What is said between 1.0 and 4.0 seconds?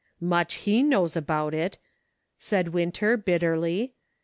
about it!" said Winter bit terly.